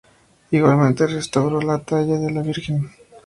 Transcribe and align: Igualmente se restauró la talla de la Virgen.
Igualmente 0.49 1.05
se 1.07 1.13
restauró 1.13 1.61
la 1.61 1.77
talla 1.77 2.17
de 2.17 2.31
la 2.31 2.41
Virgen. 2.41 2.89